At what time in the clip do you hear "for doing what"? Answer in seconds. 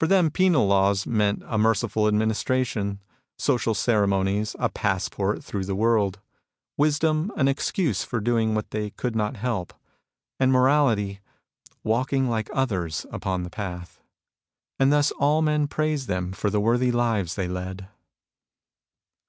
8.02-8.72